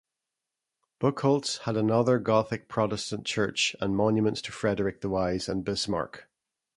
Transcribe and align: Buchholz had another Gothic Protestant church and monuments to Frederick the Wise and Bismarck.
Buchholz 0.99 1.59
had 1.65 1.77
another 1.77 2.17
Gothic 2.17 2.67
Protestant 2.67 3.23
church 3.23 3.75
and 3.79 3.95
monuments 3.95 4.41
to 4.41 4.51
Frederick 4.51 5.01
the 5.01 5.09
Wise 5.09 5.47
and 5.47 5.63
Bismarck. 5.63 6.27